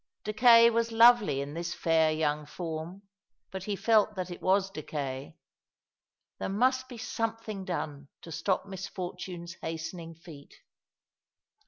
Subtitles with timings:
[0.23, 3.03] Decay was lovely in this fair young form;
[3.51, 5.35] but he felt that it was decay.
[6.39, 10.55] There must be something done to stop Misfortune's hasten ing feet.